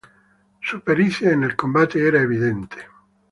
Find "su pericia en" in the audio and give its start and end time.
0.63-1.43